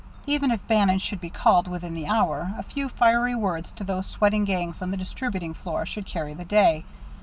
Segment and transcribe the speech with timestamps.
[0.25, 4.07] Even if Bannon should be called within the hour, a few fiery words to those
[4.07, 6.85] sweating gangs on the distributing floor should carry the day.